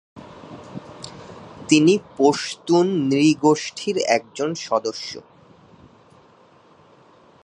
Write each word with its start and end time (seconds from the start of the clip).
তিনি 1.69 1.93
পশতুন 2.17 2.85
নৃগোষ্ঠীর 3.09 3.97
একজন 4.07 4.49
সদস্য। 4.55 5.11